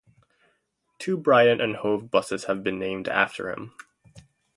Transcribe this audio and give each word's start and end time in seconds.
Two 0.97 1.15
Brighton 1.15 1.61
and 1.61 1.75
Hove 1.75 2.09
buses 2.09 2.45
have 2.45 2.63
been 2.63 2.79
named 2.79 3.07
after 3.07 3.51
him. 3.51 3.75